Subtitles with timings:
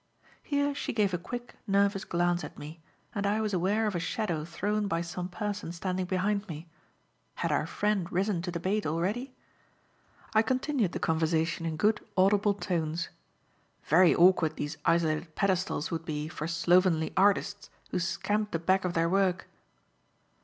[0.41, 2.81] Here she gave a quick, nervous glance at me,
[3.13, 6.67] and I was aware of a shadow thrown by some person standing behind me.
[7.35, 9.35] Had our friend risen to the bait already?
[10.33, 13.09] I continued the conversation in good audible tones.
[13.83, 18.95] "Very awkward these isolated pedestals would be for slovenly artists who scamp the back of
[18.95, 19.47] their work."